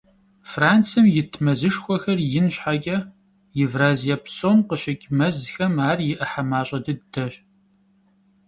[0.51, 2.97] Францием ит мэзышхуэхэр ин щхьэкӀэ,
[3.65, 7.33] Евразие псом къыщыкӀ мэзхэм ар и Ӏыхьэ мащӀэ дыдэщ.